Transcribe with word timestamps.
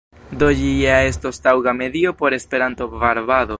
Do 0.43 0.47
ĝi 0.61 0.71
ja 0.85 0.95
estas 1.09 1.41
taŭga 1.45 1.75
medio 1.83 2.17
por 2.23 2.39
Esperanto-varbado. 2.41 3.47